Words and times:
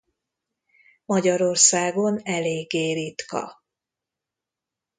Magyarországon 1.05 2.19
eléggé 2.23 2.93
ritka. 2.93 3.61